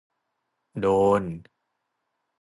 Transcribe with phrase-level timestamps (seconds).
[0.83, 0.87] โด
[1.21, 1.23] น